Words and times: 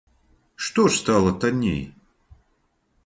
Што 0.67 0.85
ж 0.87 0.95
стала 1.01 1.33
танней? 1.43 1.79